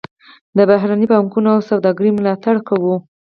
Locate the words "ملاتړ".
2.13-2.55